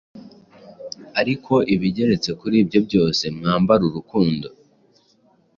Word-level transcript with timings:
Ariko 1.21 1.53
ibigeretse 1.73 2.29
kuri 2.39 2.55
ibyo 2.63 2.79
byose, 2.87 3.23
mwambare 3.37 3.81
urukundo, 3.89 4.47